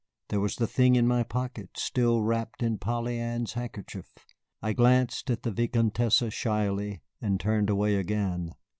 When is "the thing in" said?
0.55-1.07